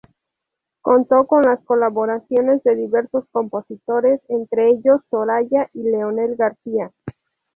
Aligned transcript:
Contó 0.81 1.27
con 1.27 1.43
las 1.43 1.61
colaboraciones 1.63 2.63
de 2.63 2.73
diversos 2.75 3.25
compositores, 3.31 4.19
entre 4.29 4.69
ellos 4.71 5.01
Soraya 5.11 5.69
y 5.73 5.83
Leonel 5.83 6.35
García. 6.37 6.91